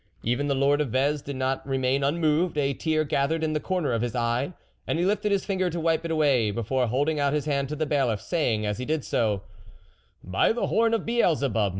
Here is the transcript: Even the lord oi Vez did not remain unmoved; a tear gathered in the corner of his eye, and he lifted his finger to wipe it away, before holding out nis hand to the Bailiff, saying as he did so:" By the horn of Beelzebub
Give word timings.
Even 0.23 0.47
the 0.47 0.55
lord 0.55 0.81
oi 0.81 0.85
Vez 0.85 1.21
did 1.21 1.35
not 1.35 1.63
remain 1.63 2.03
unmoved; 2.03 2.57
a 2.57 2.73
tear 2.73 3.03
gathered 3.03 3.43
in 3.43 3.53
the 3.53 3.59
corner 3.59 3.91
of 3.93 4.01
his 4.01 4.15
eye, 4.15 4.53
and 4.87 4.97
he 4.97 5.05
lifted 5.05 5.31
his 5.31 5.45
finger 5.45 5.69
to 5.69 5.79
wipe 5.79 6.03
it 6.03 6.09
away, 6.09 6.49
before 6.49 6.87
holding 6.87 7.19
out 7.19 7.33
nis 7.33 7.45
hand 7.45 7.69
to 7.69 7.75
the 7.75 7.85
Bailiff, 7.85 8.19
saying 8.19 8.65
as 8.65 8.79
he 8.79 8.85
did 8.85 9.05
so:" 9.05 9.43
By 10.23 10.53
the 10.53 10.65
horn 10.65 10.95
of 10.95 11.05
Beelzebub 11.05 11.69